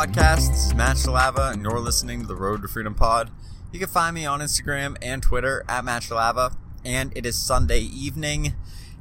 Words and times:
Matchlava, 0.00 1.52
and 1.52 1.62
you're 1.62 1.78
listening 1.78 2.22
to 2.22 2.26
the 2.26 2.34
Road 2.34 2.62
to 2.62 2.68
Freedom 2.68 2.94
Pod. 2.94 3.30
You 3.70 3.78
can 3.78 3.88
find 3.88 4.14
me 4.14 4.24
on 4.24 4.40
Instagram 4.40 4.96
and 5.02 5.22
Twitter 5.22 5.62
at 5.68 5.84
Matchlava, 5.84 6.56
and 6.86 7.12
it 7.14 7.26
is 7.26 7.36
Sunday 7.36 7.80
evening, 7.80 8.54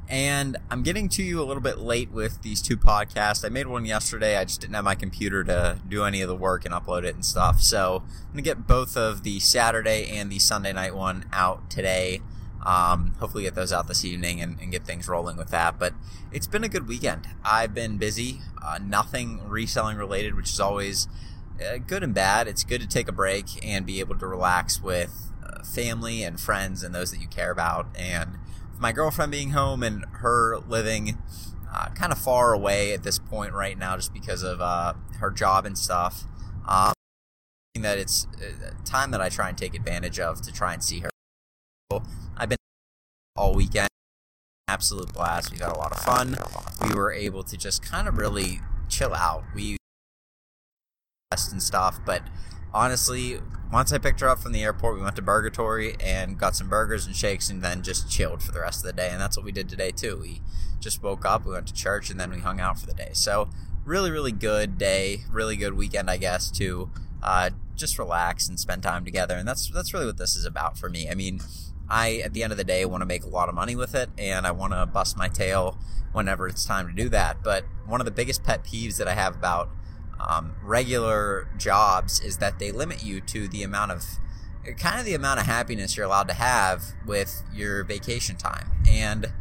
and 0.09 0.57
I'm 0.69 0.83
getting 0.83 1.07
to 1.07 1.23
you 1.23 1.41
a 1.41 1.45
little 1.45 1.63
bit 1.63 1.77
late 1.77 2.11
with 2.11 2.41
these 2.41 2.61
two 2.61 2.75
podcasts. 2.75 3.45
I 3.45 3.49
made 3.49 3.67
one 3.67 3.85
yesterday, 3.85 4.35
I 4.35 4.43
just 4.43 4.59
didn't 4.59 4.75
have 4.75 4.83
my 4.83 4.95
computer 4.95 5.41
to 5.45 5.79
do 5.87 6.03
any 6.03 6.21
of 6.21 6.27
the 6.27 6.35
work 6.35 6.65
and 6.65 6.73
upload 6.73 7.05
it 7.05 7.15
and 7.15 7.23
stuff, 7.23 7.61
so 7.61 8.03
I'm 8.05 8.33
gonna 8.33 8.41
get 8.41 8.67
both 8.67 8.97
of 8.97 9.23
the 9.23 9.39
Saturday 9.39 10.09
and 10.09 10.29
the 10.29 10.39
Sunday 10.39 10.73
night 10.73 10.95
one 10.95 11.23
out 11.31 11.69
today. 11.69 12.19
Um, 12.65 13.15
hopefully, 13.19 13.43
get 13.43 13.55
those 13.55 13.71
out 13.71 13.87
this 13.87 14.03
evening 14.03 14.41
and, 14.41 14.59
and, 14.59 14.71
get 14.71 14.85
things 14.85 15.07
rolling 15.07 15.37
with 15.37 15.49
that. 15.51 15.79
But 15.79 15.93
it's 16.31 16.47
been 16.47 16.63
a 16.63 16.69
good 16.69 16.87
weekend. 16.87 17.27
I've 17.43 17.73
been 17.73 17.97
busy, 17.97 18.41
uh, 18.61 18.79
nothing 18.83 19.47
reselling 19.47 19.97
related, 19.97 20.35
which 20.35 20.49
is 20.49 20.59
always 20.59 21.07
uh, 21.59 21.77
good 21.77 22.03
and 22.03 22.13
bad. 22.13 22.47
It's 22.47 22.65
good 22.65 22.81
to 22.81 22.87
take 22.87 23.07
a 23.07 23.13
break 23.13 23.45
and 23.65 23.85
be 23.85 24.01
able 24.01 24.17
to 24.17 24.27
relax 24.27 24.81
with 24.81 25.31
uh, 25.41 25.63
family 25.63 26.21
and 26.23 26.39
friends 26.39 26.83
and 26.83 26.93
those 26.93 27.11
that 27.11 27.21
you 27.21 27.27
care 27.27 27.51
about. 27.51 27.87
And 27.97 28.37
my 28.77 28.91
girlfriend 28.91 29.31
being 29.31 29.51
home 29.51 29.81
and 29.81 30.05
her 30.15 30.57
living 30.57 31.17
uh, 31.73 31.89
kind 31.89 32.11
of 32.11 32.17
far 32.17 32.53
away 32.53 32.93
at 32.93 33.03
this 33.03 33.19
point 33.19 33.53
right 33.53 33.77
now, 33.77 33.95
just 33.95 34.13
because 34.13 34.43
of 34.43 34.59
uh, 34.59 34.93
her 35.19 35.31
job 35.31 35.65
and 35.65 35.77
stuff. 35.77 36.25
Um, 36.67 36.93
that 37.75 37.97
it's 37.97 38.27
time 38.83 39.11
that 39.11 39.21
I 39.21 39.29
try 39.29 39.47
and 39.47 39.57
take 39.57 39.73
advantage 39.73 40.19
of 40.19 40.41
to 40.41 40.51
try 40.51 40.73
and 40.73 40.83
see 40.83 40.99
her. 40.99 41.08
I've 42.37 42.49
been 42.49 42.57
all 43.35 43.55
weekend. 43.55 43.89
Absolute 44.67 45.11
blast. 45.11 45.51
We 45.51 45.57
got 45.57 45.75
a 45.75 45.79
lot 45.79 45.91
of 45.91 45.99
fun. 45.99 46.37
We 46.87 46.93
were 46.93 47.11
able 47.11 47.43
to 47.43 47.57
just 47.57 47.81
kind 47.81 48.07
of 48.07 48.17
really 48.17 48.61
chill 48.87 49.15
out. 49.15 49.43
We 49.55 49.77
rest 51.31 51.51
and 51.51 51.61
stuff, 51.63 51.99
but 52.05 52.21
honestly, 52.73 53.39
once 53.71 53.91
I 53.91 53.97
picked 53.97 54.19
her 54.19 54.29
up 54.29 54.39
from 54.39 54.51
the 54.51 54.61
airport, 54.61 54.97
we 54.97 55.01
went 55.01 55.15
to 55.15 55.23
Burgatory 55.23 55.95
and 55.99 56.37
got 56.37 56.55
some 56.55 56.69
burgers 56.69 57.07
and 57.07 57.15
shakes, 57.15 57.49
and 57.49 57.63
then 57.63 57.81
just 57.81 58.09
chilled 58.09 58.43
for 58.43 58.51
the 58.51 58.59
rest 58.59 58.79
of 58.79 58.85
the 58.85 58.93
day. 58.93 59.09
And 59.09 59.19
that's 59.19 59.35
what 59.35 59.45
we 59.45 59.51
did 59.51 59.67
today 59.67 59.89
too. 59.89 60.17
We 60.21 60.41
just 60.79 61.01
woke 61.01 61.25
up, 61.25 61.43
we 61.43 61.53
went 61.53 61.67
to 61.67 61.73
church, 61.73 62.11
and 62.11 62.19
then 62.19 62.29
we 62.29 62.39
hung 62.39 62.59
out 62.59 62.79
for 62.79 62.85
the 62.85 62.93
day. 62.93 63.11
So 63.13 63.49
really, 63.83 64.11
really 64.11 64.31
good 64.31 64.77
day, 64.77 65.21
really 65.31 65.55
good 65.55 65.73
weekend, 65.73 66.09
I 66.09 66.17
guess, 66.17 66.51
to 66.51 66.91
uh, 67.23 67.49
just 67.75 67.97
relax 67.97 68.47
and 68.47 68.59
spend 68.59 68.83
time 68.83 69.03
together. 69.03 69.35
And 69.35 69.47
that's 69.47 69.71
that's 69.71 69.91
really 69.91 70.05
what 70.05 70.17
this 70.17 70.35
is 70.35 70.45
about 70.45 70.77
for 70.77 70.89
me. 70.89 71.09
I 71.09 71.15
mean, 71.15 71.39
I, 71.89 72.17
at 72.23 72.33
the 72.33 72.43
end 72.43 72.51
of 72.51 72.57
the 72.57 72.63
day, 72.63 72.85
want 72.85 73.01
to 73.01 73.05
make 73.05 73.23
a 73.23 73.27
lot 73.27 73.49
of 73.49 73.55
money 73.55 73.75
with 73.75 73.95
it 73.95 74.09
and 74.17 74.45
I 74.45 74.51
want 74.51 74.73
to 74.73 74.85
bust 74.85 75.17
my 75.17 75.27
tail 75.27 75.77
whenever 76.11 76.47
it's 76.47 76.65
time 76.65 76.87
to 76.87 76.93
do 76.93 77.09
that. 77.09 77.43
But 77.43 77.65
one 77.85 78.01
of 78.01 78.05
the 78.05 78.11
biggest 78.11 78.43
pet 78.43 78.63
peeves 78.63 78.97
that 78.97 79.07
I 79.07 79.13
have 79.13 79.35
about 79.35 79.69
um, 80.19 80.55
regular 80.63 81.47
jobs 81.57 82.19
is 82.19 82.37
that 82.37 82.59
they 82.59 82.71
limit 82.71 83.03
you 83.03 83.21
to 83.21 83.47
the 83.47 83.63
amount 83.63 83.91
of 83.91 84.03
kind 84.77 84.99
of 84.99 85.05
the 85.05 85.13
amount 85.13 85.39
of 85.39 85.45
happiness 85.45 85.95
you're 85.95 86.05
allowed 86.05 86.27
to 86.27 86.33
have 86.33 86.83
with 87.05 87.43
your 87.53 87.83
vacation 87.83 88.35
time. 88.35 88.69
And 88.87 89.31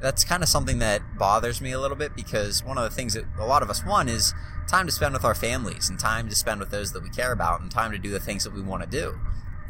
that's 0.00 0.24
kind 0.24 0.42
of 0.42 0.48
something 0.48 0.78
that 0.78 1.00
bothers 1.18 1.60
me 1.60 1.72
a 1.72 1.80
little 1.80 1.96
bit 1.96 2.14
because 2.14 2.62
one 2.62 2.76
of 2.76 2.84
the 2.84 2.90
things 2.90 3.14
that 3.14 3.24
a 3.38 3.46
lot 3.46 3.62
of 3.62 3.70
us 3.70 3.84
want 3.84 4.10
is 4.10 4.34
time 4.68 4.86
to 4.86 4.92
spend 4.92 5.14
with 5.14 5.24
our 5.24 5.34
families 5.34 5.88
and 5.88 5.98
time 5.98 6.28
to 6.28 6.34
spend 6.34 6.60
with 6.60 6.70
those 6.70 6.92
that 6.92 7.02
we 7.02 7.08
care 7.08 7.32
about 7.32 7.60
and 7.60 7.70
time 7.70 7.92
to 7.92 7.98
do 7.98 8.10
the 8.10 8.20
things 8.20 8.44
that 8.44 8.52
we 8.52 8.60
want 8.60 8.82
to 8.82 8.88
do. 8.88 9.18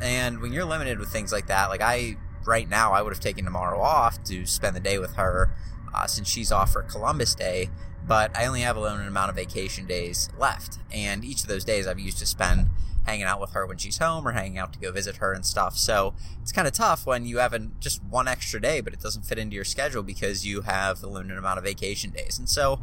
And 0.01 0.41
when 0.41 0.53
you're 0.53 0.65
limited 0.65 0.99
with 0.99 1.11
things 1.11 1.33
like 1.33 1.47
that, 1.47 1.69
like 1.69 1.81
I 1.81 2.17
right 2.47 2.69
now 2.69 2.93
I 2.93 3.03
would 3.03 3.13
have 3.13 3.21
taken 3.21 3.45
tomorrow 3.45 3.81
off 3.81 4.23
to 4.25 4.47
spend 4.47 4.77
the 4.77 4.81
day 4.81 4.99
with 4.99 5.15
her 5.15 5.51
uh, 5.95 6.07
since 6.07 6.29
she's 6.29 6.53
off 6.53 6.73
for 6.73 6.83
Columbus 6.83 7.35
Day, 7.35 7.71
but 8.07 8.37
I 8.37 8.47
only 8.47 8.61
have 8.61 8.77
a 8.77 8.81
limited 8.81 9.09
amount 9.09 9.31
of 9.31 9.37
vacation 9.37 9.87
days 9.87 10.29
left. 10.39 10.79
And 10.93 11.25
each 11.25 11.43
of 11.43 11.49
those 11.49 11.65
days 11.65 11.87
I've 11.87 11.99
used 11.99 12.19
to 12.19 12.27
spend 12.27 12.69
hanging 13.07 13.25
out 13.25 13.41
with 13.41 13.53
her 13.53 13.67
when 13.67 13.79
she's 13.79 13.99
home 13.99 14.27
or 14.27 14.33
hanging 14.33 14.59
out 14.59 14.73
to 14.73 14.79
go 14.79 14.91
visit 14.91 15.17
her 15.17 15.33
and 15.33 15.47
stuff. 15.47 15.77
So 15.79 16.15
it's 16.43 16.53
kind 16.53 16.67
of 16.67 16.75
tough 16.75 17.07
when 17.07 17.25
you 17.25 17.39
have 17.39 17.53
an, 17.53 17.77
just 17.81 18.03
one 18.05 18.27
extra 18.29 18.61
day, 18.61 18.81
but 18.81 18.93
it 18.93 19.01
doesn't 19.01 19.23
fit 19.23 19.39
into 19.39 19.55
your 19.55 19.65
schedule 19.65 20.03
because 20.03 20.45
you 20.45 20.63
have 20.63 21.03
a 21.03 21.07
limited 21.07 21.39
amount 21.39 21.59
of 21.59 21.65
vacation 21.65 22.11
days. 22.11 22.39
And 22.39 22.49
so 22.49 22.83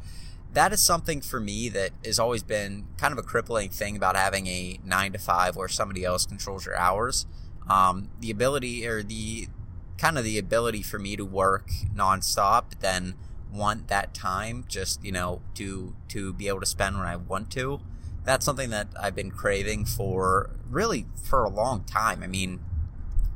that 0.53 0.71
is 0.71 0.81
something 0.81 1.19
for 1.19 1.39
me 1.39 1.67
that 1.69 1.91
has 2.05 2.19
always 2.19 2.41
been 2.41 2.87
kind 2.97 3.11
of 3.11 3.17
a 3.17 3.23
crippling 3.23 3.69
thing 3.69 3.97
about 3.97 4.15
having 4.15 4.47
a 4.47 4.79
nine 4.85 5.11
to 5.11 5.19
five 5.19 5.55
where 5.55 5.67
somebody 5.67 6.05
else 6.05 6.25
controls 6.25 6.65
your 6.65 6.77
hours 6.77 7.25
um, 7.69 8.09
the 8.19 8.31
ability 8.31 8.85
or 8.87 9.03
the 9.03 9.47
kind 9.97 10.17
of 10.17 10.23
the 10.23 10.37
ability 10.37 10.81
for 10.81 10.99
me 10.99 11.15
to 11.15 11.25
work 11.25 11.69
nonstop, 11.95 12.79
then 12.79 13.15
want 13.51 13.87
that 13.87 14.13
time 14.13 14.65
just 14.67 15.03
you 15.05 15.11
know 15.11 15.41
to 15.53 15.95
to 16.09 16.33
be 16.33 16.47
able 16.47 16.59
to 16.59 16.65
spend 16.65 16.97
when 16.97 17.07
I 17.07 17.15
want 17.15 17.51
to. 17.51 17.79
That's 18.25 18.45
something 18.45 18.69
that 18.69 18.87
I've 18.99 19.15
been 19.15 19.31
craving 19.31 19.85
for 19.85 20.51
really 20.69 21.05
for 21.23 21.43
a 21.43 21.49
long 21.49 21.83
time. 21.83 22.23
I 22.23 22.27
mean, 22.27 22.59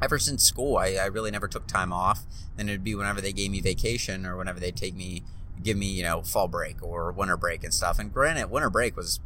ever 0.02 0.18
since 0.18 0.44
school, 0.44 0.78
I, 0.78 0.94
I 0.94 1.06
really 1.06 1.32
never 1.32 1.48
took 1.48 1.68
time 1.68 1.92
off. 1.92 2.24
Then 2.56 2.70
it'd 2.70 2.84
be 2.84 2.96
whenever 2.96 3.22
they 3.22 3.34
gave 3.34 3.52
me 3.52 3.62
vacation 3.62 4.26
or 4.26 4.38
whenever 4.38 4.60
they 4.60 4.72
take 4.72 4.96
me, 4.96 5.24
give 5.62 5.78
me, 5.78 5.88
you 5.88 6.04
know, 6.04 6.22
fall 6.22 6.48
break 6.48 6.82
or 6.82 7.12
winter 7.12 7.38
break 7.38 7.64
and 7.64 7.74
stuff. 7.74 8.00
And 8.00 8.14
granted, 8.14 8.50
winter 8.50 8.70
break 8.70 8.96
was 8.96 9.20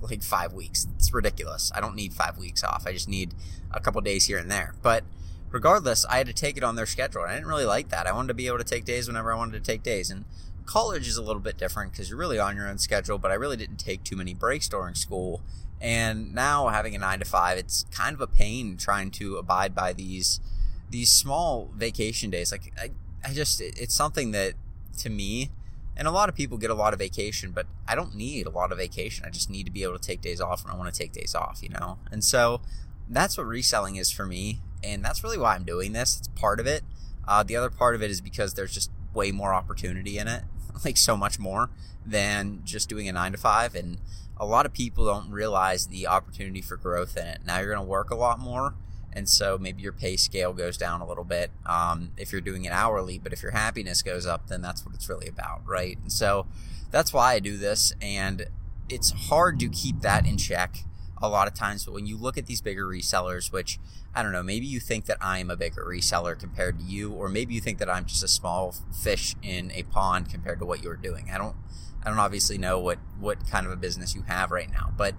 like 0.00 0.22
five 0.22 0.52
weeks. 0.52 0.86
It's 0.96 1.12
ridiculous. 1.12 1.70
I 1.74 1.80
don't 1.80 1.94
need 1.94 2.12
five 2.12 2.38
weeks 2.38 2.64
off. 2.64 2.86
I 2.86 2.92
just 2.92 3.08
need 3.08 3.34
a 3.70 3.80
couple 3.80 4.00
days 4.00 4.26
here 4.26 4.38
and 4.38 4.50
there. 4.50 4.74
But 4.82 5.04
regardless, 5.50 6.04
I 6.06 6.18
had 6.18 6.26
to 6.26 6.32
take 6.32 6.56
it 6.56 6.64
on 6.64 6.76
their 6.76 6.86
schedule. 6.86 7.22
I 7.22 7.34
didn't 7.34 7.48
really 7.48 7.64
like 7.64 7.88
that. 7.90 8.06
I 8.06 8.12
wanted 8.12 8.28
to 8.28 8.34
be 8.34 8.46
able 8.46 8.58
to 8.58 8.64
take 8.64 8.84
days 8.84 9.06
whenever 9.06 9.32
I 9.32 9.36
wanted 9.36 9.52
to 9.52 9.72
take 9.72 9.82
days. 9.82 10.10
And 10.10 10.24
college 10.64 11.06
is 11.08 11.16
a 11.16 11.22
little 11.22 11.40
bit 11.40 11.56
different 11.56 11.92
because 11.92 12.10
you're 12.10 12.18
really 12.18 12.38
on 12.38 12.56
your 12.56 12.68
own 12.68 12.78
schedule, 12.78 13.18
but 13.18 13.30
I 13.30 13.34
really 13.34 13.56
didn't 13.56 13.78
take 13.78 14.04
too 14.04 14.16
many 14.16 14.34
breaks 14.34 14.68
during 14.68 14.94
school. 14.94 15.42
And 15.80 16.34
now 16.34 16.68
having 16.68 16.94
a 16.94 16.98
nine 16.98 17.18
to 17.20 17.24
five, 17.24 17.58
it's 17.58 17.84
kind 17.90 18.14
of 18.14 18.20
a 18.20 18.26
pain 18.26 18.76
trying 18.76 19.10
to 19.12 19.36
abide 19.36 19.74
by 19.74 19.92
these 19.92 20.40
these 20.88 21.10
small 21.10 21.70
vacation 21.74 22.30
days. 22.30 22.52
Like 22.52 22.72
I, 22.80 22.90
I 23.24 23.34
just 23.34 23.60
it's 23.60 23.94
something 23.94 24.30
that 24.32 24.54
to 24.98 25.10
me 25.10 25.50
and 25.96 26.06
a 26.06 26.10
lot 26.10 26.28
of 26.28 26.34
people 26.34 26.58
get 26.58 26.70
a 26.70 26.74
lot 26.74 26.92
of 26.92 26.98
vacation, 26.98 27.52
but 27.52 27.66
I 27.88 27.94
don't 27.94 28.14
need 28.14 28.46
a 28.46 28.50
lot 28.50 28.70
of 28.70 28.78
vacation. 28.78 29.24
I 29.26 29.30
just 29.30 29.48
need 29.48 29.64
to 29.64 29.72
be 29.72 29.82
able 29.82 29.98
to 29.98 30.04
take 30.04 30.20
days 30.20 30.40
off 30.40 30.64
when 30.64 30.74
I 30.74 30.76
want 30.76 30.92
to 30.92 30.98
take 30.98 31.12
days 31.12 31.34
off, 31.34 31.60
you 31.62 31.70
know? 31.70 31.98
And 32.10 32.22
so 32.22 32.60
that's 33.08 33.38
what 33.38 33.46
reselling 33.46 33.96
is 33.96 34.10
for 34.10 34.26
me. 34.26 34.60
And 34.84 35.04
that's 35.04 35.24
really 35.24 35.38
why 35.38 35.54
I'm 35.54 35.64
doing 35.64 35.92
this. 35.92 36.18
It's 36.18 36.28
part 36.28 36.60
of 36.60 36.66
it. 36.66 36.82
Uh, 37.26 37.42
the 37.42 37.56
other 37.56 37.70
part 37.70 37.94
of 37.94 38.02
it 38.02 38.10
is 38.10 38.20
because 38.20 38.54
there's 38.54 38.74
just 38.74 38.90
way 39.14 39.32
more 39.32 39.54
opportunity 39.54 40.18
in 40.18 40.28
it, 40.28 40.44
like 40.84 40.98
so 40.98 41.16
much 41.16 41.38
more 41.38 41.70
than 42.04 42.60
just 42.62 42.88
doing 42.88 43.08
a 43.08 43.12
nine 43.12 43.32
to 43.32 43.38
five. 43.38 43.74
And 43.74 43.98
a 44.36 44.44
lot 44.44 44.66
of 44.66 44.74
people 44.74 45.06
don't 45.06 45.30
realize 45.30 45.86
the 45.86 46.06
opportunity 46.06 46.60
for 46.60 46.76
growth 46.76 47.16
in 47.16 47.26
it. 47.26 47.40
Now 47.46 47.58
you're 47.58 47.72
going 47.72 47.84
to 47.84 47.90
work 47.90 48.10
a 48.10 48.16
lot 48.16 48.38
more 48.38 48.74
and 49.16 49.28
so 49.28 49.56
maybe 49.58 49.82
your 49.82 49.92
pay 49.92 50.16
scale 50.16 50.52
goes 50.52 50.76
down 50.76 51.00
a 51.00 51.08
little 51.08 51.24
bit 51.24 51.50
um, 51.64 52.12
if 52.16 52.30
you're 52.30 52.40
doing 52.40 52.64
it 52.64 52.72
hourly 52.72 53.18
but 53.18 53.32
if 53.32 53.42
your 53.42 53.52
happiness 53.52 54.02
goes 54.02 54.26
up 54.26 54.46
then 54.48 54.60
that's 54.60 54.84
what 54.84 54.94
it's 54.94 55.08
really 55.08 55.28
about 55.28 55.62
right? 55.66 55.98
And 56.02 56.12
so 56.12 56.46
that's 56.90 57.12
why 57.12 57.34
i 57.34 57.38
do 57.38 57.56
this 57.56 57.92
and 58.00 58.46
it's 58.88 59.10
hard 59.28 59.58
to 59.60 59.68
keep 59.68 60.00
that 60.00 60.26
in 60.26 60.36
check 60.36 60.78
a 61.20 61.28
lot 61.28 61.48
of 61.48 61.54
times 61.54 61.84
but 61.84 61.92
when 61.92 62.06
you 62.06 62.16
look 62.16 62.38
at 62.38 62.46
these 62.46 62.60
bigger 62.60 62.86
resellers 62.86 63.52
which 63.52 63.78
i 64.14 64.22
don't 64.22 64.32
know 64.32 64.42
maybe 64.42 64.66
you 64.66 64.78
think 64.78 65.06
that 65.06 65.16
i'm 65.20 65.50
a 65.50 65.56
bigger 65.56 65.84
reseller 65.84 66.38
compared 66.38 66.78
to 66.78 66.84
you 66.84 67.12
or 67.12 67.28
maybe 67.28 67.54
you 67.54 67.60
think 67.60 67.78
that 67.78 67.90
i'm 67.90 68.04
just 68.04 68.22
a 68.22 68.28
small 68.28 68.74
fish 69.02 69.34
in 69.42 69.70
a 69.72 69.82
pond 69.84 70.30
compared 70.30 70.58
to 70.58 70.64
what 70.64 70.82
you're 70.82 70.96
doing. 70.96 71.28
I 71.32 71.38
don't 71.38 71.56
i 72.04 72.08
don't 72.08 72.18
obviously 72.18 72.58
know 72.58 72.78
what 72.78 72.98
what 73.18 73.48
kind 73.50 73.66
of 73.66 73.72
a 73.72 73.76
business 73.76 74.14
you 74.14 74.22
have 74.22 74.50
right 74.50 74.70
now 74.70 74.92
but 74.96 75.14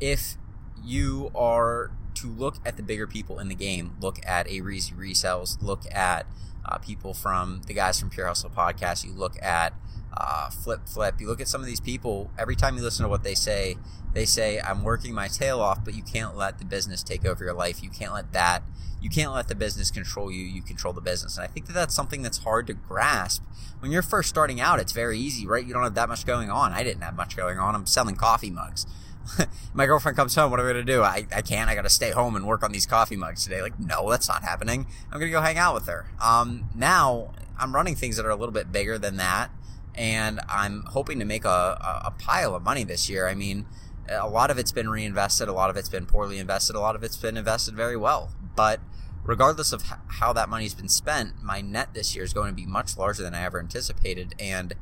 if 0.00 0.36
you 0.82 1.30
are 1.34 1.92
to 2.24 2.30
look 2.30 2.56
at 2.64 2.76
the 2.76 2.82
bigger 2.82 3.06
people 3.06 3.38
in 3.38 3.48
the 3.48 3.54
game. 3.54 3.96
Look 4.00 4.18
at 4.26 4.46
A 4.48 4.60
Reezy 4.60 4.94
Resells. 4.94 5.60
Look 5.62 5.82
at 5.92 6.26
uh, 6.64 6.78
people 6.78 7.12
from 7.12 7.60
the 7.66 7.74
guys 7.74 8.00
from 8.00 8.10
Pure 8.10 8.28
Hustle 8.28 8.50
Podcast. 8.50 9.04
You 9.04 9.12
look 9.12 9.40
at 9.42 9.74
uh, 10.16 10.48
Flip 10.48 10.80
Flip. 10.86 11.20
You 11.20 11.26
look 11.26 11.40
at 11.40 11.48
some 11.48 11.60
of 11.60 11.66
these 11.66 11.80
people. 11.80 12.30
Every 12.38 12.56
time 12.56 12.76
you 12.76 12.82
listen 12.82 13.04
to 13.04 13.10
what 13.10 13.24
they 13.24 13.34
say, 13.34 13.76
they 14.14 14.24
say, 14.24 14.58
"I'm 14.60 14.82
working 14.82 15.12
my 15.12 15.28
tail 15.28 15.60
off," 15.60 15.84
but 15.84 15.94
you 15.94 16.02
can't 16.02 16.36
let 16.36 16.58
the 16.58 16.64
business 16.64 17.02
take 17.02 17.26
over 17.26 17.44
your 17.44 17.54
life. 17.54 17.82
You 17.82 17.90
can't 17.90 18.14
let 18.14 18.32
that. 18.32 18.62
You 19.02 19.10
can't 19.10 19.34
let 19.34 19.48
the 19.48 19.54
business 19.54 19.90
control 19.90 20.32
you. 20.32 20.44
You 20.44 20.62
control 20.62 20.94
the 20.94 21.02
business. 21.02 21.36
And 21.36 21.44
I 21.44 21.48
think 21.48 21.66
that 21.66 21.74
that's 21.74 21.94
something 21.94 22.22
that's 22.22 22.38
hard 22.38 22.66
to 22.68 22.72
grasp. 22.72 23.42
When 23.80 23.92
you're 23.92 24.00
first 24.00 24.30
starting 24.30 24.62
out, 24.62 24.80
it's 24.80 24.92
very 24.92 25.18
easy, 25.18 25.46
right? 25.46 25.64
You 25.64 25.74
don't 25.74 25.82
have 25.82 25.94
that 25.96 26.08
much 26.08 26.24
going 26.24 26.50
on. 26.50 26.72
I 26.72 26.82
didn't 26.82 27.02
have 27.02 27.14
much 27.14 27.36
going 27.36 27.58
on. 27.58 27.74
I'm 27.74 27.84
selling 27.84 28.16
coffee 28.16 28.50
mugs. 28.50 28.86
my 29.74 29.86
girlfriend 29.86 30.16
comes 30.16 30.34
home. 30.34 30.50
What 30.50 30.60
am 30.60 30.66
I 30.66 30.72
going 30.72 30.86
to 30.86 30.92
do? 30.92 31.02
I, 31.02 31.26
I 31.34 31.42
can't. 31.42 31.68
I 31.68 31.74
got 31.74 31.82
to 31.82 31.90
stay 31.90 32.10
home 32.10 32.36
and 32.36 32.46
work 32.46 32.62
on 32.62 32.72
these 32.72 32.86
coffee 32.86 33.16
mugs 33.16 33.44
today. 33.44 33.62
Like, 33.62 33.78
no, 33.78 34.10
that's 34.10 34.28
not 34.28 34.42
happening. 34.42 34.86
I'm 35.10 35.18
going 35.18 35.30
to 35.30 35.36
go 35.36 35.40
hang 35.40 35.58
out 35.58 35.74
with 35.74 35.86
her. 35.86 36.06
Um, 36.22 36.68
now 36.74 37.32
I'm 37.58 37.74
running 37.74 37.96
things 37.96 38.16
that 38.16 38.26
are 38.26 38.30
a 38.30 38.36
little 38.36 38.52
bit 38.52 38.72
bigger 38.72 38.98
than 38.98 39.16
that. 39.16 39.50
And 39.94 40.40
I'm 40.48 40.82
hoping 40.88 41.18
to 41.20 41.24
make 41.24 41.44
a, 41.44 41.48
a, 41.48 42.02
a 42.06 42.10
pile 42.18 42.54
of 42.54 42.62
money 42.62 42.84
this 42.84 43.08
year. 43.08 43.28
I 43.28 43.34
mean, 43.34 43.66
a 44.08 44.28
lot 44.28 44.50
of 44.50 44.58
it's 44.58 44.72
been 44.72 44.88
reinvested. 44.88 45.48
A 45.48 45.52
lot 45.52 45.70
of 45.70 45.76
it's 45.76 45.88
been 45.88 46.06
poorly 46.06 46.38
invested. 46.38 46.76
A 46.76 46.80
lot 46.80 46.96
of 46.96 47.02
it's 47.02 47.16
been 47.16 47.36
invested 47.36 47.74
very 47.74 47.96
well. 47.96 48.30
But 48.56 48.80
regardless 49.22 49.72
of 49.72 49.82
how 50.08 50.32
that 50.32 50.48
money's 50.48 50.74
been 50.74 50.88
spent, 50.88 51.42
my 51.42 51.60
net 51.60 51.94
this 51.94 52.14
year 52.14 52.24
is 52.24 52.32
going 52.32 52.48
to 52.48 52.54
be 52.54 52.66
much 52.66 52.96
larger 52.98 53.22
than 53.22 53.34
I 53.34 53.42
ever 53.42 53.60
anticipated. 53.60 54.34
And 54.38 54.74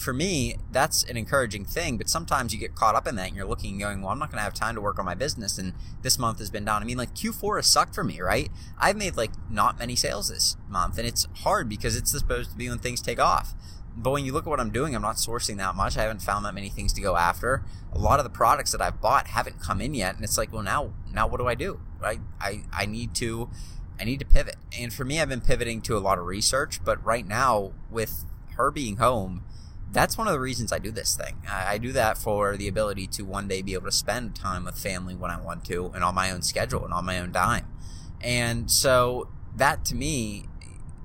for 0.00 0.14
me, 0.14 0.56
that's 0.72 1.04
an 1.04 1.18
encouraging 1.18 1.66
thing. 1.66 1.98
But 1.98 2.08
sometimes 2.08 2.54
you 2.54 2.58
get 2.58 2.74
caught 2.74 2.94
up 2.94 3.06
in 3.06 3.16
that 3.16 3.28
and 3.28 3.36
you're 3.36 3.46
looking 3.46 3.72
and 3.72 3.80
going, 3.80 4.00
well, 4.00 4.10
I'm 4.10 4.18
not 4.18 4.30
going 4.30 4.38
to 4.38 4.42
have 4.42 4.54
time 4.54 4.74
to 4.74 4.80
work 4.80 4.98
on 4.98 5.04
my 5.04 5.14
business. 5.14 5.58
And 5.58 5.74
this 6.00 6.18
month 6.18 6.38
has 6.38 6.50
been 6.50 6.64
down. 6.64 6.82
I 6.82 6.86
mean, 6.86 6.96
like 6.96 7.14
Q4 7.14 7.58
has 7.58 7.66
sucked 7.66 7.94
for 7.94 8.02
me, 8.02 8.18
right? 8.20 8.50
I've 8.78 8.96
made 8.96 9.16
like 9.16 9.32
not 9.50 9.78
many 9.78 9.94
sales 9.94 10.30
this 10.30 10.56
month. 10.68 10.96
And 10.96 11.06
it's 11.06 11.28
hard 11.40 11.68
because 11.68 11.96
it's 11.96 12.12
supposed 12.12 12.50
to 12.52 12.56
be 12.56 12.70
when 12.70 12.78
things 12.78 13.02
take 13.02 13.20
off. 13.20 13.54
But 13.94 14.12
when 14.12 14.24
you 14.24 14.32
look 14.32 14.46
at 14.46 14.50
what 14.50 14.58
I'm 14.60 14.70
doing, 14.70 14.96
I'm 14.96 15.02
not 15.02 15.16
sourcing 15.16 15.58
that 15.58 15.74
much. 15.74 15.98
I 15.98 16.02
haven't 16.02 16.22
found 16.22 16.46
that 16.46 16.54
many 16.54 16.70
things 16.70 16.94
to 16.94 17.02
go 17.02 17.16
after. 17.16 17.62
A 17.92 17.98
lot 17.98 18.18
of 18.18 18.24
the 18.24 18.30
products 18.30 18.72
that 18.72 18.80
I've 18.80 19.02
bought 19.02 19.26
haven't 19.26 19.60
come 19.60 19.82
in 19.82 19.92
yet. 19.92 20.14
And 20.14 20.24
it's 20.24 20.38
like, 20.38 20.50
well, 20.50 20.62
now, 20.62 20.94
now 21.12 21.26
what 21.26 21.40
do 21.40 21.46
I 21.46 21.54
do? 21.54 21.78
Right? 21.98 22.20
I, 22.40 22.62
I 22.72 22.86
need 22.86 23.14
to, 23.16 23.50
I 24.00 24.04
need 24.04 24.20
to 24.20 24.24
pivot. 24.26 24.56
And 24.78 24.94
for 24.94 25.04
me, 25.04 25.20
I've 25.20 25.28
been 25.28 25.42
pivoting 25.42 25.82
to 25.82 25.98
a 25.98 26.00
lot 26.00 26.18
of 26.18 26.24
research. 26.24 26.82
But 26.82 27.04
right 27.04 27.26
now, 27.26 27.72
with 27.90 28.24
her 28.56 28.70
being 28.70 28.96
home, 28.96 29.44
that's 29.92 30.16
one 30.16 30.26
of 30.26 30.32
the 30.32 30.40
reasons 30.40 30.72
I 30.72 30.78
do 30.78 30.90
this 30.90 31.16
thing. 31.16 31.42
I, 31.48 31.78
do 31.78 31.92
that 31.92 32.16
for 32.16 32.56
the 32.56 32.68
ability 32.68 33.06
to 33.08 33.22
one 33.22 33.48
day 33.48 33.60
be 33.62 33.74
able 33.74 33.86
to 33.86 33.92
spend 33.92 34.36
time 34.36 34.64
with 34.64 34.78
family 34.78 35.14
when 35.14 35.30
I 35.30 35.40
want 35.40 35.64
to 35.64 35.90
and 35.94 36.04
on 36.04 36.14
my 36.14 36.30
own 36.30 36.42
schedule 36.42 36.84
and 36.84 36.92
on 36.92 37.04
my 37.04 37.18
own 37.18 37.32
dime. 37.32 37.66
And 38.20 38.70
so 38.70 39.28
that 39.56 39.84
to 39.86 39.94
me, 39.94 40.46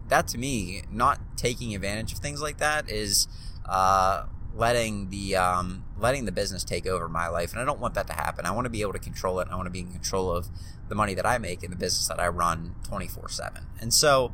that 0.08 0.28
to 0.30 0.38
me, 0.38 0.84
not 0.92 1.20
taking 1.38 1.74
advantage 1.74 2.14
of 2.14 2.20
things 2.20 2.42
like 2.42 2.58
that 2.58 2.90
is 2.90 3.28
uh, 3.68 4.26
letting 4.54 5.10
the 5.10 5.36
um, 5.36 5.86
letting 5.98 6.26
the 6.26 6.32
business 6.32 6.64
take 6.64 6.86
over 6.86 7.08
my 7.08 7.28
life, 7.28 7.52
and 7.54 7.62
I 7.62 7.66
don't 7.66 7.80
want 7.80 7.94
that 7.96 8.08
to 8.08 8.14
happen. 8.14 8.46
I 8.46 8.52
want 8.52 8.66
to 8.66 8.70
be 8.70 8.82
able 8.82 8.94
to 8.94 9.00
control 9.00 9.40
it. 9.40 9.48
I 9.50 9.56
want 9.56 9.66
to 9.66 9.72
be 9.72 9.80
in 9.80 9.92
control 9.92 10.32
of 10.32 10.48
the 10.88 10.96
money 10.96 11.14
that 11.16 11.26
I 11.26 11.38
make 11.38 11.64
and 11.64 11.72
the 11.72 11.78
business 11.78 12.08
that 12.08 12.20
I 12.20 12.28
run 12.28 12.76
twenty 12.84 13.08
four 13.08 13.30
seven. 13.30 13.66
And 13.82 13.94
so 13.94 14.34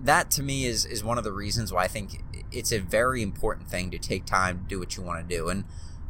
that 0.00 0.30
to 0.32 0.42
me 0.42 0.66
is 0.66 0.84
is 0.84 1.02
one 1.02 1.18
of 1.18 1.24
the 1.24 1.32
reasons 1.32 1.72
why 1.72 1.84
I 1.84 1.88
think 1.88 2.22
it's 2.52 2.72
a 2.72 2.78
very 2.78 3.22
important 3.22 3.68
thing 3.68 3.90
to 3.90 3.98
take 3.98 4.24
time 4.24 4.60
to 4.60 4.64
do 4.64 4.78
what 4.78 4.96
you 4.96 5.02
want 5.02 5.28
to 5.28 5.36
do. 5.36 5.48
And 5.48 5.64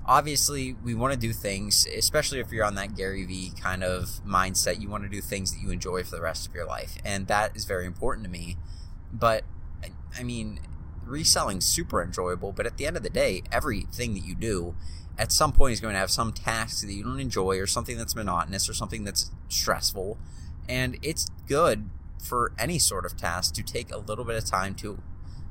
obviously, 0.07 0.75
we 0.85 0.95
want 0.95 1.15
to 1.15 1.19
do 1.19 1.33
things, 1.33 1.87
especially 1.97 2.41
if 2.41 2.53
you're 2.53 2.65
on 2.65 2.75
that 2.77 2.97
Gary 2.97 3.25
Vee 3.25 3.53
kind 3.61 3.83
of 3.83 4.21
mindset. 4.27 4.81
You 4.81 4.89
want 4.89 5.05
to 5.05 5.09
do 5.09 5.21
things 5.21 5.53
that 5.53 5.61
you 5.63 5.71
enjoy 5.71 6.05
for 6.05 6.17
the 6.17 6.23
rest 6.23 6.47
of 6.47 6.55
your 6.55 6.67
life, 6.67 6.99
and 7.05 7.27
that 7.29 7.57
is 7.57 7.65
very 7.65 7.87
important 7.87 8.25
to 8.25 8.31
me. 8.31 8.57
But 9.13 9.45
I 10.17 10.23
mean, 10.23 10.61
reselling 11.05 11.61
super 11.61 12.03
enjoyable, 12.03 12.53
but 12.53 12.67
at 12.67 12.77
the 12.77 12.87
end 12.87 12.97
of 12.97 13.03
the 13.03 13.11
day, 13.11 13.43
everything 13.51 14.15
that 14.15 14.25
you 14.25 14.35
do 14.35 14.75
at 15.19 15.33
some 15.33 15.53
point 15.53 15.73
is 15.73 15.81
going 15.81 15.95
to 15.95 15.99
have 15.99 16.11
some 16.11 16.33
tasks 16.33 16.83
that 16.83 16.93
you 16.93 17.03
don't 17.03 17.21
enjoy 17.21 17.59
or 17.59 17.67
something 17.67 17.97
that's 17.97 18.15
monotonous 18.15 18.69
or 18.69 18.75
something 18.75 19.05
that's 19.05 19.31
stressful. 19.49 20.19
And 20.69 20.99
it's 21.03 21.29
good 21.47 21.91
for 22.19 22.53
any 22.59 22.79
sort 22.79 23.05
of 23.05 23.17
task 23.17 23.55
to 23.55 23.63
take 23.63 23.93
a 23.93 23.99
little 23.99 24.25
bit 24.25 24.37
of 24.37 24.45
time 24.45 24.75
to 24.77 25.01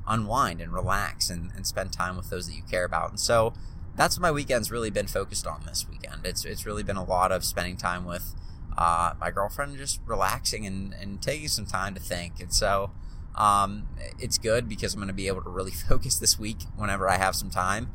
unwind 0.06 0.60
and 0.60 0.72
relax 0.72 1.30
and, 1.30 1.50
and 1.54 1.66
spend 1.66 1.92
time 1.92 2.16
with 2.16 2.30
those 2.30 2.46
that 2.46 2.54
you 2.54 2.62
care 2.62 2.84
about. 2.84 3.10
And 3.10 3.20
so 3.20 3.52
that's 3.96 4.16
what 4.16 4.22
my 4.22 4.30
weekend's 4.30 4.70
really 4.70 4.90
been 4.90 5.06
focused 5.06 5.46
on 5.46 5.62
this 5.66 5.86
weekend. 5.88 6.24
It's, 6.24 6.44
it's 6.44 6.64
really 6.64 6.82
been 6.82 6.96
a 6.96 7.04
lot 7.04 7.32
of 7.32 7.44
spending 7.44 7.76
time 7.76 8.04
with 8.04 8.34
uh, 8.76 9.14
my 9.20 9.30
girlfriend, 9.30 9.76
just 9.76 10.00
relaxing 10.06 10.66
and, 10.66 10.94
and 10.94 11.20
taking 11.20 11.48
some 11.48 11.66
time 11.66 11.94
to 11.94 12.00
think. 12.00 12.40
And 12.40 12.52
so 12.52 12.92
um, 13.36 13.88
it's 14.18 14.38
good 14.38 14.68
because 14.68 14.94
I'm 14.94 15.00
going 15.00 15.08
to 15.08 15.14
be 15.14 15.28
able 15.28 15.42
to 15.42 15.50
really 15.50 15.70
focus 15.88 16.18
this 16.18 16.38
week 16.38 16.58
whenever 16.76 17.08
I 17.08 17.16
have 17.16 17.34
some 17.34 17.50
time 17.50 17.90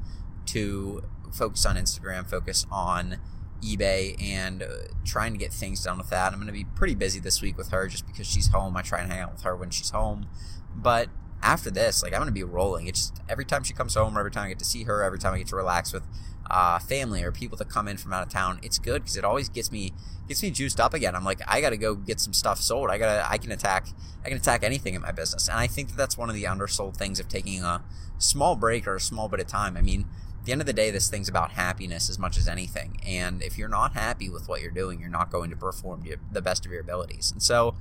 to 0.47 1.03
focus 1.31 1.65
on 1.65 1.75
Instagram, 1.75 2.29
focus 2.29 2.65
on 2.71 3.17
eBay 3.63 4.21
and 4.21 4.63
uh, 4.63 4.67
trying 5.05 5.31
to 5.33 5.39
get 5.39 5.53
things 5.53 5.83
done 5.83 5.97
with 5.97 6.09
that. 6.09 6.33
I'm 6.33 6.39
going 6.39 6.47
to 6.47 6.53
be 6.53 6.65
pretty 6.65 6.95
busy 6.95 7.19
this 7.19 7.41
week 7.41 7.57
with 7.57 7.69
her 7.69 7.87
just 7.87 8.05
because 8.05 8.27
she's 8.27 8.47
home. 8.47 8.75
I 8.75 8.81
try 8.81 8.99
and 8.99 9.11
hang 9.11 9.21
out 9.21 9.33
with 9.33 9.41
her 9.43 9.55
when 9.55 9.69
she's 9.69 9.91
home. 9.91 10.27
But 10.75 11.09
after 11.41 11.69
this, 11.69 12.03
like 12.03 12.13
I'm 12.13 12.19
going 12.19 12.27
to 12.27 12.33
be 12.33 12.43
rolling. 12.43 12.87
It's 12.87 13.09
just 13.09 13.21
every 13.29 13.45
time 13.45 13.63
she 13.63 13.73
comes 13.73 13.95
home, 13.95 14.17
every 14.17 14.31
time 14.31 14.45
I 14.45 14.49
get 14.49 14.59
to 14.59 14.65
see 14.65 14.83
her, 14.83 15.03
every 15.03 15.19
time 15.19 15.33
I 15.33 15.37
get 15.37 15.47
to 15.47 15.55
relax 15.55 15.93
with 15.93 16.03
uh, 16.49 16.79
family 16.79 17.23
or 17.23 17.31
people 17.31 17.57
that 17.57 17.69
come 17.69 17.87
in 17.87 17.97
from 17.97 18.13
out 18.13 18.23
of 18.25 18.29
town, 18.29 18.59
it's 18.63 18.79
good 18.79 19.03
because 19.03 19.17
it 19.17 19.23
always 19.23 19.49
gets 19.49 19.71
me 19.71 19.93
gets 20.27 20.41
me 20.41 20.51
juiced 20.51 20.79
up 20.79 20.93
again. 20.93 21.15
I'm 21.15 21.25
like, 21.25 21.41
I 21.47 21.61
got 21.61 21.71
to 21.71 21.77
go 21.77 21.95
get 21.95 22.19
some 22.19 22.33
stuff 22.33 22.59
sold. 22.59 22.89
I 22.89 22.97
gotta, 22.97 23.29
I 23.29 23.37
can 23.37 23.51
attack, 23.51 23.87
I 24.23 24.29
can 24.29 24.37
attack 24.37 24.63
anything 24.63 24.93
in 24.93 25.01
my 25.01 25.11
business. 25.11 25.47
And 25.47 25.57
I 25.57 25.67
think 25.67 25.89
that 25.89 25.97
that's 25.97 26.17
one 26.17 26.29
of 26.29 26.35
the 26.35 26.45
undersold 26.45 26.95
things 26.95 27.19
of 27.19 27.27
taking 27.27 27.61
a 27.61 27.83
small 28.17 28.55
break 28.55 28.87
or 28.87 28.95
a 28.95 29.01
small 29.01 29.27
bit 29.27 29.39
of 29.39 29.47
time. 29.47 29.75
I 29.75 29.81
mean, 29.81 30.05
the 30.45 30.51
end 30.51 30.61
of 30.61 30.67
the 30.67 30.73
day, 30.73 30.91
this 30.91 31.09
thing's 31.09 31.29
about 31.29 31.51
happiness 31.51 32.09
as 32.09 32.19
much 32.19 32.37
as 32.37 32.47
anything. 32.47 32.99
And 33.05 33.41
if 33.41 33.57
you're 33.57 33.69
not 33.69 33.93
happy 33.93 34.29
with 34.29 34.49
what 34.49 34.61
you're 34.61 34.71
doing, 34.71 34.99
you're 34.99 35.09
not 35.09 35.31
going 35.31 35.49
to 35.51 35.55
perform 35.55 36.03
the 36.31 36.41
best 36.41 36.65
of 36.65 36.71
your 36.71 36.81
abilities. 36.81 37.31
And 37.31 37.41
so 37.41 37.75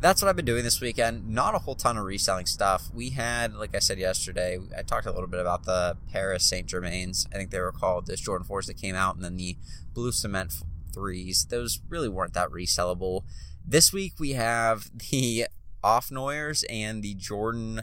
that's 0.00 0.20
what 0.20 0.28
I've 0.28 0.36
been 0.36 0.44
doing 0.44 0.64
this 0.64 0.80
weekend. 0.80 1.28
Not 1.28 1.54
a 1.54 1.58
whole 1.58 1.76
ton 1.76 1.96
of 1.96 2.04
reselling 2.04 2.46
stuff. 2.46 2.90
We 2.92 3.10
had, 3.10 3.54
like 3.54 3.74
I 3.74 3.78
said 3.78 3.98
yesterday, 3.98 4.58
I 4.76 4.82
talked 4.82 5.06
a 5.06 5.12
little 5.12 5.28
bit 5.28 5.40
about 5.40 5.64
the 5.64 5.96
Paris 6.12 6.44
Saint 6.44 6.66
Germains. 6.66 7.26
I 7.32 7.36
think 7.36 7.50
they 7.50 7.60
were 7.60 7.72
called 7.72 8.06
the 8.06 8.16
Jordan 8.16 8.46
4s 8.46 8.66
that 8.66 8.76
came 8.76 8.96
out, 8.96 9.14
and 9.14 9.24
then 9.24 9.36
the 9.36 9.56
Blue 9.94 10.12
Cement 10.12 10.52
3s. 10.92 11.48
Those 11.48 11.80
really 11.88 12.08
weren't 12.08 12.34
that 12.34 12.50
resellable. 12.50 13.22
This 13.64 13.92
week 13.92 14.14
we 14.18 14.32
have 14.32 14.90
the 15.10 15.46
Off 15.82 16.10
and 16.10 17.02
the 17.02 17.14
Jordan 17.14 17.82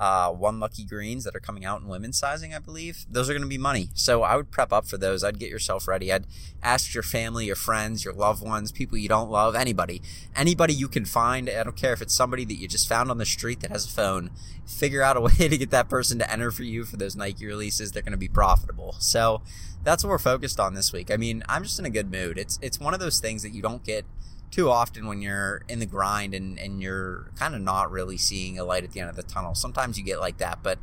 uh, 0.00 0.32
one 0.32 0.58
lucky 0.58 0.82
greens 0.82 1.24
that 1.24 1.36
are 1.36 1.40
coming 1.40 1.62
out 1.62 1.82
in 1.82 1.86
women's 1.86 2.16
sizing, 2.16 2.54
I 2.54 2.58
believe. 2.58 3.04
Those 3.10 3.28
are 3.28 3.34
going 3.34 3.42
to 3.42 3.48
be 3.48 3.58
money. 3.58 3.90
So 3.92 4.22
I 4.22 4.34
would 4.34 4.50
prep 4.50 4.72
up 4.72 4.86
for 4.86 4.96
those. 4.96 5.22
I'd 5.22 5.38
get 5.38 5.50
yourself 5.50 5.86
ready. 5.86 6.10
I'd 6.10 6.26
ask 6.62 6.94
your 6.94 7.02
family, 7.02 7.44
your 7.44 7.54
friends, 7.54 8.02
your 8.02 8.14
loved 8.14 8.42
ones, 8.42 8.72
people 8.72 8.96
you 8.96 9.10
don't 9.10 9.30
love, 9.30 9.54
anybody, 9.54 10.00
anybody 10.34 10.72
you 10.72 10.88
can 10.88 11.04
find. 11.04 11.50
I 11.50 11.62
don't 11.64 11.76
care 11.76 11.92
if 11.92 12.00
it's 12.00 12.14
somebody 12.14 12.46
that 12.46 12.54
you 12.54 12.66
just 12.66 12.88
found 12.88 13.10
on 13.10 13.18
the 13.18 13.26
street 13.26 13.60
that 13.60 13.70
has 13.70 13.84
a 13.84 13.90
phone. 13.90 14.30
Figure 14.66 15.02
out 15.02 15.18
a 15.18 15.20
way 15.38 15.48
to 15.48 15.58
get 15.58 15.70
that 15.70 15.90
person 15.90 16.18
to 16.18 16.32
enter 16.32 16.50
for 16.50 16.62
you 16.62 16.84
for 16.84 16.96
those 16.96 17.14
Nike 17.14 17.44
releases. 17.44 17.92
They're 17.92 18.02
going 18.02 18.12
to 18.12 18.18
be 18.18 18.28
profitable. 18.28 18.94
So 19.00 19.42
that's 19.84 20.02
what 20.02 20.08
we're 20.08 20.18
focused 20.18 20.58
on 20.58 20.72
this 20.72 20.94
week. 20.94 21.10
I 21.10 21.18
mean, 21.18 21.42
I'm 21.46 21.62
just 21.62 21.78
in 21.78 21.84
a 21.84 21.90
good 21.90 22.10
mood. 22.10 22.38
It's 22.38 22.58
it's 22.62 22.80
one 22.80 22.94
of 22.94 23.00
those 23.00 23.20
things 23.20 23.42
that 23.42 23.50
you 23.50 23.60
don't 23.60 23.84
get 23.84 24.06
too 24.50 24.68
often 24.68 25.06
when 25.06 25.22
you're 25.22 25.62
in 25.68 25.78
the 25.78 25.86
grind 25.86 26.34
and, 26.34 26.58
and 26.58 26.82
you're 26.82 27.30
kind 27.36 27.54
of 27.54 27.60
not 27.60 27.90
really 27.90 28.16
seeing 28.16 28.58
a 28.58 28.64
light 28.64 28.84
at 28.84 28.92
the 28.92 29.00
end 29.00 29.08
of 29.08 29.16
the 29.16 29.22
tunnel. 29.22 29.54
Sometimes 29.54 29.96
you 29.98 30.04
get 30.04 30.18
like 30.18 30.38
that, 30.38 30.62
but 30.62 30.78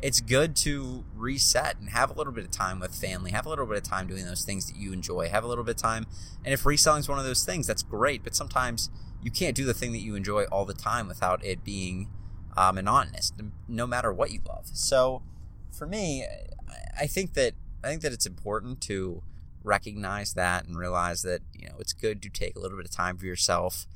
it's 0.00 0.20
good 0.20 0.54
to 0.54 1.04
reset 1.16 1.76
and 1.80 1.90
have 1.90 2.10
a 2.10 2.14
little 2.14 2.32
bit 2.32 2.44
of 2.44 2.50
time 2.52 2.78
with 2.78 2.94
family, 2.94 3.32
have 3.32 3.46
a 3.46 3.48
little 3.48 3.66
bit 3.66 3.76
of 3.76 3.82
time 3.82 4.06
doing 4.06 4.24
those 4.24 4.44
things 4.44 4.66
that 4.66 4.76
you 4.76 4.92
enjoy, 4.92 5.28
have 5.28 5.42
a 5.42 5.48
little 5.48 5.64
bit 5.64 5.72
of 5.72 5.82
time. 5.82 6.06
And 6.44 6.54
if 6.54 6.64
reselling 6.64 7.00
is 7.00 7.08
one 7.08 7.18
of 7.18 7.24
those 7.24 7.44
things, 7.44 7.66
that's 7.66 7.82
great, 7.82 8.22
but 8.22 8.36
sometimes 8.36 8.90
you 9.22 9.32
can't 9.32 9.56
do 9.56 9.64
the 9.64 9.74
thing 9.74 9.90
that 9.92 9.98
you 9.98 10.14
enjoy 10.14 10.44
all 10.44 10.64
the 10.64 10.74
time 10.74 11.08
without 11.08 11.44
it 11.44 11.64
being 11.64 12.08
uh, 12.56 12.70
monotonous, 12.70 13.32
no 13.66 13.86
matter 13.86 14.12
what 14.12 14.30
you 14.30 14.40
love. 14.48 14.66
So 14.72 15.22
for 15.72 15.86
me, 15.86 16.24
I 16.98 17.06
think 17.06 17.34
that 17.34 17.54
I 17.82 17.88
think 17.88 18.02
that 18.02 18.12
it's 18.12 18.26
important 18.26 18.80
to 18.82 19.22
recognize 19.68 20.34
that 20.34 20.64
and 20.66 20.76
realize 20.76 21.22
that 21.22 21.42
you 21.52 21.68
know 21.68 21.76
it's 21.78 21.92
good 21.92 22.22
to 22.22 22.30
take 22.30 22.56
a 22.56 22.58
little 22.58 22.76
bit 22.76 22.86
of 22.86 22.90
time 22.90 23.16
for 23.16 23.26
yourself. 23.26 23.86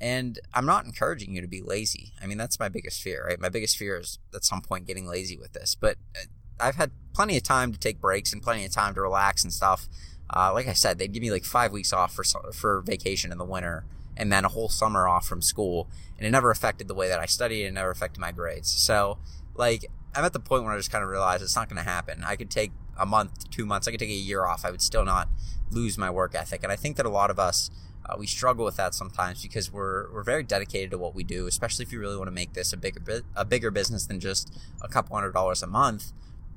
And 0.00 0.38
i'm 0.54 0.66
not 0.66 0.84
encouraging 0.84 1.34
you 1.34 1.40
to 1.40 1.48
be 1.48 1.62
lazy. 1.62 2.12
I 2.22 2.26
mean 2.26 2.38
that's 2.38 2.60
my 2.60 2.68
biggest 2.68 3.02
fear 3.02 3.24
right? 3.26 3.40
My 3.40 3.48
biggest 3.48 3.76
fear 3.76 3.96
is 3.98 4.18
at 4.34 4.44
some 4.44 4.60
point 4.60 4.86
getting 4.86 5.08
lazy 5.08 5.36
with 5.36 5.52
this. 5.54 5.74
But 5.74 5.96
uh, 6.14 6.26
i've 6.60 6.76
had 6.76 6.90
plenty 7.14 7.36
of 7.36 7.42
time 7.42 7.72
to 7.72 7.78
take 7.78 8.00
breaks 8.00 8.32
and 8.32 8.42
plenty 8.42 8.64
of 8.64 8.72
time 8.72 8.94
to 8.94 9.00
relax 9.00 9.42
and 9.42 9.52
stuff. 9.52 9.88
Uh, 10.30 10.52
like 10.52 10.68
i 10.68 10.74
said 10.74 10.98
they'd 10.98 11.12
give 11.12 11.22
me 11.22 11.30
like 11.30 11.44
five 11.44 11.72
weeks 11.72 11.92
off 11.92 12.12
for 12.12 12.24
for 12.52 12.82
vacation 12.82 13.32
in 13.32 13.38
the 13.38 13.44
winter 13.44 13.84
and 14.16 14.30
then 14.30 14.44
a 14.44 14.48
whole 14.48 14.68
summer 14.68 15.08
off 15.08 15.26
from 15.26 15.40
school. 15.40 15.88
And 16.18 16.26
it 16.26 16.30
never 16.30 16.50
affected 16.50 16.88
the 16.88 16.94
way 16.94 17.08
that 17.08 17.20
i 17.20 17.26
studied. 17.26 17.64
It 17.64 17.72
never 17.72 17.90
affected 17.90 18.20
my 18.20 18.32
grades. 18.32 18.70
So 18.70 19.18
like 19.54 19.86
i'm 20.14 20.24
at 20.24 20.32
the 20.32 20.40
point 20.40 20.64
where 20.64 20.72
i 20.72 20.76
just 20.76 20.92
kind 20.92 21.02
of 21.04 21.10
realize 21.10 21.40
it's 21.42 21.56
not 21.56 21.68
going 21.68 21.82
to 21.82 21.90
happen. 21.90 22.22
I 22.24 22.36
could 22.36 22.50
take 22.50 22.72
a 22.98 23.06
month, 23.06 23.50
two 23.50 23.66
months, 23.66 23.86
I 23.86 23.90
could 23.90 24.00
take 24.00 24.10
a 24.10 24.12
year 24.12 24.46
off. 24.46 24.64
I 24.64 24.70
would 24.70 24.82
still 24.82 25.04
not 25.04 25.28
lose 25.70 25.98
my 25.98 26.10
work 26.10 26.34
ethic. 26.34 26.62
And 26.62 26.72
I 26.72 26.76
think 26.76 26.96
that 26.96 27.06
a 27.06 27.10
lot 27.10 27.30
of 27.30 27.38
us, 27.38 27.70
uh, 28.06 28.16
we 28.18 28.26
struggle 28.26 28.64
with 28.64 28.76
that 28.76 28.94
sometimes 28.94 29.42
because 29.42 29.72
we're, 29.72 30.12
we're 30.12 30.22
very 30.22 30.42
dedicated 30.42 30.90
to 30.92 30.98
what 30.98 31.14
we 31.14 31.24
do, 31.24 31.46
especially 31.46 31.84
if 31.84 31.92
you 31.92 32.00
really 32.00 32.16
want 32.16 32.28
to 32.28 32.32
make 32.32 32.54
this 32.54 32.72
a 32.72 32.76
bigger, 32.76 33.22
a 33.36 33.44
bigger 33.44 33.70
business 33.70 34.06
than 34.06 34.18
just 34.20 34.56
a 34.80 34.88
couple 34.88 35.14
hundred 35.14 35.32
dollars 35.32 35.62
a 35.62 35.66
month. 35.66 36.12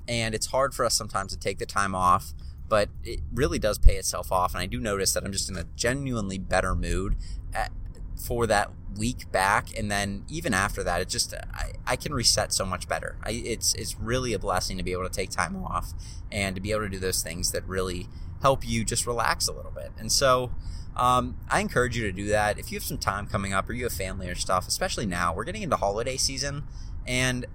And 0.07 0.33
it's 0.33 0.47
hard 0.47 0.73
for 0.73 0.85
us 0.85 0.95
sometimes 0.95 1.31
to 1.33 1.39
take 1.39 1.57
the 1.59 1.65
time 1.65 1.93
off, 1.93 2.33
but 2.67 2.89
it 3.03 3.19
really 3.33 3.59
does 3.59 3.77
pay 3.77 3.95
itself 3.95 4.31
off. 4.31 4.53
And 4.53 4.61
I 4.61 4.65
do 4.65 4.79
notice 4.79 5.13
that 5.13 5.23
I'm 5.23 5.31
just 5.31 5.49
in 5.49 5.57
a 5.57 5.65
genuinely 5.75 6.37
better 6.37 6.73
mood 6.73 7.15
at, 7.53 7.71
for 8.15 8.47
that 8.47 8.71
week 8.97 9.31
back 9.31 9.67
and 9.77 9.89
then 9.89 10.23
even 10.27 10.53
after 10.53 10.83
that 10.83 11.01
it 11.01 11.07
just 11.07 11.33
I, 11.53 11.71
I 11.87 11.95
can 11.95 12.13
reset 12.13 12.51
so 12.53 12.65
much 12.65 12.87
better. 12.87 13.17
I, 13.23 13.31
it's 13.31 13.73
it's 13.75 13.99
really 13.99 14.33
a 14.33 14.39
blessing 14.39 14.77
to 14.77 14.83
be 14.83 14.91
able 14.91 15.03
to 15.03 15.09
take 15.09 15.29
time 15.29 15.55
off 15.63 15.93
and 16.31 16.55
to 16.55 16.61
be 16.61 16.71
able 16.71 16.81
to 16.81 16.89
do 16.89 16.99
those 16.99 17.23
things 17.23 17.51
that 17.51 17.65
really 17.67 18.07
help 18.41 18.67
you 18.67 18.83
just 18.83 19.05
relax 19.05 19.47
a 19.47 19.53
little 19.53 19.71
bit. 19.71 19.91
And 19.97 20.11
so 20.11 20.51
um, 20.95 21.37
I 21.49 21.61
encourage 21.61 21.95
you 21.95 22.03
to 22.03 22.11
do 22.11 22.27
that. 22.27 22.59
If 22.59 22.71
you 22.71 22.77
have 22.77 22.83
some 22.83 22.97
time 22.97 23.27
coming 23.27 23.53
up 23.53 23.69
or 23.69 23.73
you 23.73 23.83
have 23.83 23.93
family 23.93 24.29
or 24.29 24.35
stuff 24.35 24.67
especially 24.67 25.05
now 25.05 25.33
we're 25.33 25.45
getting 25.45 25.63
into 25.63 25.77
holiday 25.77 26.17
season 26.17 26.63
and 27.07 27.45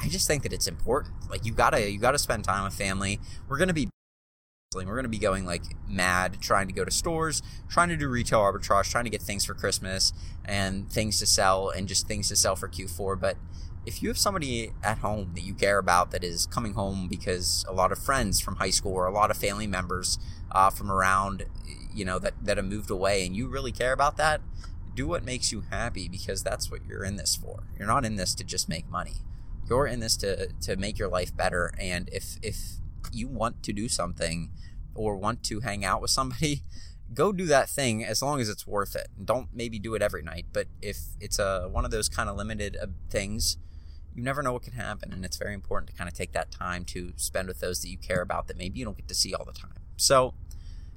I 0.00 0.08
just 0.08 0.26
think 0.26 0.44
that 0.44 0.52
it's 0.52 0.66
important. 0.66 1.14
Like 1.30 1.44
you 1.44 1.52
gotta 1.52 1.90
you 1.90 1.98
gotta 1.98 2.18
spend 2.18 2.44
time 2.44 2.64
with 2.64 2.74
family. 2.74 3.20
We're 3.48 3.58
gonna 3.58 3.72
be 3.72 3.88
We're 4.74 4.84
going 4.84 5.04
to 5.04 5.08
be 5.08 5.18
going 5.18 5.46
like 5.46 5.62
mad, 5.88 6.42
trying 6.42 6.66
to 6.66 6.74
go 6.74 6.84
to 6.84 6.90
stores, 6.90 7.42
trying 7.70 7.88
to 7.88 7.96
do 7.96 8.06
retail 8.06 8.40
arbitrage, 8.40 8.90
trying 8.90 9.04
to 9.04 9.10
get 9.10 9.22
things 9.22 9.46
for 9.46 9.54
Christmas 9.54 10.12
and 10.44 10.92
things 10.92 11.18
to 11.20 11.26
sell 11.26 11.70
and 11.70 11.88
just 11.88 12.06
things 12.06 12.28
to 12.28 12.36
sell 12.36 12.54
for 12.54 12.68
Q4. 12.68 13.18
But 13.18 13.38
if 13.86 14.02
you 14.02 14.10
have 14.10 14.18
somebody 14.18 14.72
at 14.84 14.98
home 14.98 15.30
that 15.36 15.40
you 15.40 15.54
care 15.54 15.78
about 15.78 16.10
that 16.10 16.22
is 16.22 16.44
coming 16.44 16.74
home 16.74 17.08
because 17.08 17.64
a 17.66 17.72
lot 17.72 17.92
of 17.92 17.98
friends 17.98 18.40
from 18.40 18.56
high 18.56 18.68
school 18.68 18.92
or 18.92 19.06
a 19.06 19.10
lot 19.10 19.30
of 19.30 19.38
family 19.38 19.66
members 19.66 20.18
uh, 20.52 20.68
from 20.68 20.92
around, 20.92 21.46
you 21.94 22.04
know, 22.04 22.18
that, 22.18 22.34
that 22.44 22.58
have 22.58 22.66
moved 22.66 22.90
away 22.90 23.24
and 23.24 23.34
you 23.34 23.48
really 23.48 23.72
care 23.72 23.94
about 23.94 24.18
that, 24.18 24.42
do 24.94 25.06
what 25.06 25.24
makes 25.24 25.50
you 25.50 25.62
happy 25.70 26.10
because 26.10 26.42
that's 26.42 26.70
what 26.70 26.84
you're 26.86 27.04
in 27.04 27.16
this 27.16 27.34
for. 27.34 27.62
You're 27.78 27.88
not 27.88 28.04
in 28.04 28.16
this 28.16 28.34
to 28.34 28.44
just 28.44 28.68
make 28.68 28.90
money. 28.90 29.22
You're 29.66 29.86
in 29.86 30.00
this 30.00 30.16
to, 30.18 30.48
to 30.60 30.76
make 30.76 30.98
your 30.98 31.08
life 31.08 31.34
better. 31.34 31.72
And 31.78 32.10
if, 32.12 32.36
if 32.42 32.80
you 33.12 33.28
want 33.28 33.62
to 33.64 33.72
do 33.72 33.88
something 33.88 34.50
or 34.94 35.16
want 35.16 35.42
to 35.44 35.60
hang 35.60 35.84
out 35.84 36.00
with 36.02 36.10
somebody, 36.10 36.62
go 37.14 37.32
do 37.32 37.46
that 37.46 37.68
thing 37.68 38.04
as 38.04 38.22
long 38.22 38.40
as 38.40 38.48
it's 38.48 38.66
worth 38.66 38.94
it. 38.94 39.08
Don't 39.22 39.48
maybe 39.52 39.78
do 39.78 39.94
it 39.94 40.02
every 40.02 40.22
night, 40.22 40.46
but 40.52 40.66
if 40.82 40.98
it's 41.20 41.38
a 41.38 41.68
one 41.70 41.84
of 41.84 41.90
those 41.90 42.08
kind 42.08 42.28
of 42.28 42.36
limited 42.36 42.76
uh, 42.80 42.86
things, 43.10 43.56
you 44.14 44.22
never 44.22 44.42
know 44.42 44.52
what 44.52 44.62
can 44.62 44.72
happen, 44.72 45.12
and 45.12 45.24
it's 45.24 45.36
very 45.36 45.54
important 45.54 45.90
to 45.90 45.96
kind 45.96 46.08
of 46.08 46.14
take 46.14 46.32
that 46.32 46.50
time 46.50 46.84
to 46.86 47.12
spend 47.16 47.46
with 47.48 47.60
those 47.60 47.82
that 47.82 47.88
you 47.88 47.98
care 47.98 48.20
about 48.20 48.48
that 48.48 48.58
maybe 48.58 48.78
you 48.78 48.84
don't 48.84 48.96
get 48.96 49.08
to 49.08 49.14
see 49.14 49.32
all 49.32 49.44
the 49.44 49.52
time. 49.52 49.82
So 49.96 50.34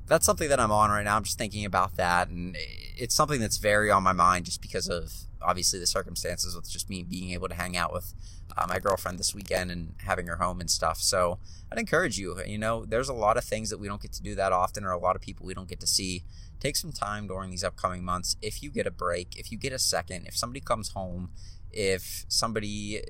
that's 0.08 0.26
something 0.26 0.50
that 0.50 0.60
I'm 0.60 0.72
on 0.72 0.90
right 0.90 1.04
now. 1.04 1.16
I'm 1.16 1.24
just 1.24 1.38
thinking 1.38 1.66
about 1.66 1.96
that, 1.98 2.30
and 2.30 2.56
it's 2.98 3.16
something 3.16 3.40
that's 3.40 3.58
very 3.58 3.90
on 3.90 4.04
my 4.04 4.14
mind 4.14 4.46
just 4.46 4.62
because 4.62 4.88
of 4.90 5.12
obviously 5.42 5.80
the 5.80 5.88
circumstances 5.88 6.56
with 6.56 6.70
just 6.70 6.90
me 6.90 7.04
being 7.04 7.32
able 7.32 7.48
to 7.48 7.56
hang 7.56 7.76
out 7.76 7.92
with 7.92 8.14
uh, 8.58 8.66
my 8.68 8.80
girlfriend 8.80 9.18
this 9.18 9.34
weekend 9.34 9.72
and 9.72 9.96
having 10.06 10.28
her 10.28 10.36
home 10.36 10.60
and 10.60 10.70
stuff. 10.70 10.98
So 10.98 11.40
I'd 11.72 11.80
encourage 11.80 12.18
you. 12.18 12.38
You 12.46 12.58
know, 12.58 12.86
there's 12.86 13.10
a 13.10 13.14
lot 13.14 13.38
of 13.38 13.44
things 13.44 13.70
that 13.70 13.80
we 13.80 13.88
don't 13.88 14.02
get 14.02 14.14
to 14.14 14.22
do 14.22 14.36
that 14.36 14.52
often, 14.52 14.84
or 14.84 14.92
a 14.92 15.00
lot 15.00 15.16
of 15.16 15.22
people 15.22 15.46
we 15.46 15.54
don't 15.54 15.70
get 15.70 15.80
to 15.80 15.88
see. 15.88 16.24
Take 16.60 16.76
some 16.76 16.92
time 16.92 17.28
during 17.28 17.50
these 17.50 17.64
upcoming 17.64 18.04
months. 18.04 18.38
If 18.42 18.62
you 18.62 18.70
get 18.70 18.86
a 18.86 18.92
break, 18.92 19.36
if 19.38 19.52
you 19.52 19.58
get 19.58 19.74
a 19.74 19.80
second, 19.80 20.28
if 20.28 20.38
somebody 20.38 20.60
comes 20.60 20.90
home, 20.90 21.32
if 21.72 22.26
somebody 22.28 23.02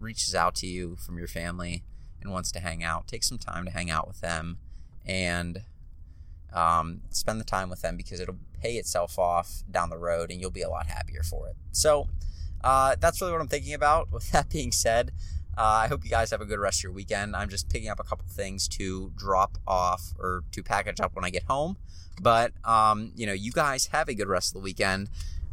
reaches 0.00 0.34
out 0.34 0.56
to 0.56 0.66
you 0.66 0.96
from 0.96 1.16
your 1.16 1.28
family 1.28 1.84
and 2.20 2.32
wants 2.32 2.50
to 2.52 2.60
hang 2.60 2.82
out, 2.82 3.06
take 3.06 3.22
some 3.22 3.38
time 3.38 3.64
to 3.66 3.70
hang 3.70 3.90
out 3.90 4.08
with 4.08 4.20
them 4.20 4.58
and 5.04 5.62
um, 6.52 7.00
spend 7.10 7.40
the 7.40 7.44
time 7.44 7.68
with 7.70 7.82
them 7.82 7.96
because 7.96 8.20
it'll 8.20 8.38
pay 8.60 8.74
itself 8.74 9.18
off 9.18 9.62
down 9.70 9.90
the 9.90 9.98
road 9.98 10.30
and 10.30 10.40
you'll 10.40 10.50
be 10.50 10.62
a 10.62 10.70
lot 10.70 10.86
happier 10.86 11.22
for 11.22 11.48
it. 11.48 11.56
So 11.72 12.08
uh, 12.62 12.96
that's 13.00 13.20
really 13.20 13.32
what 13.32 13.40
I'm 13.40 13.48
thinking 13.48 13.74
about. 13.74 14.12
With 14.12 14.30
that 14.30 14.48
being 14.48 14.72
said, 14.72 15.12
uh, 15.56 15.82
I 15.84 15.88
hope 15.88 16.04
you 16.04 16.10
guys 16.10 16.30
have 16.30 16.40
a 16.40 16.46
good 16.46 16.58
rest 16.58 16.80
of 16.80 16.84
your 16.84 16.92
weekend. 16.92 17.36
I'm 17.36 17.48
just 17.48 17.68
picking 17.68 17.88
up 17.88 18.00
a 18.00 18.04
couple 18.04 18.26
things 18.28 18.68
to 18.68 19.12
drop 19.16 19.58
off 19.66 20.14
or 20.18 20.44
to 20.52 20.62
package 20.62 21.00
up 21.00 21.14
when 21.14 21.24
I 21.24 21.30
get 21.30 21.44
home. 21.44 21.76
But, 22.20 22.52
um, 22.64 23.12
you 23.16 23.26
know, 23.26 23.32
you 23.32 23.52
guys 23.52 23.86
have 23.86 24.08
a 24.08 24.14
good 24.14 24.28
rest 24.28 24.50
of 24.50 24.54
the 24.54 24.64
weekend. 24.64 25.08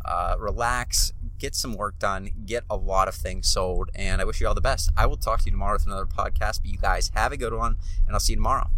Uh, 0.06 0.36
relax, 0.40 1.12
get 1.40 1.56
some 1.56 1.76
work 1.76 2.00
done, 2.00 2.30
get 2.46 2.64
a 2.70 2.76
lot 2.76 3.08
of 3.08 3.16
things 3.16 3.48
sold, 3.48 3.90
and 3.94 4.22
I 4.22 4.26
wish 4.26 4.40
you 4.40 4.48
all 4.48 4.56
the 4.56 4.62
best. 4.62 4.90
I 4.96 5.06
will 5.06 5.18
talk 5.18 5.42
to 5.42 5.46
you 5.46 5.52
tomorrow 5.52 5.74
with 5.74 5.86
another 5.86 6.06
podcast, 6.06 6.62
but 6.62 6.66
you 6.66 6.78
guys 6.78 7.12
have 7.16 7.32
a 7.32 7.38
good 7.38 7.54
one, 7.54 7.76
and 8.08 8.16
I'll 8.16 8.20
see 8.20 8.34
you 8.34 8.38
tomorrow. 8.38 8.70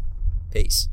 Peace. 0.51 0.89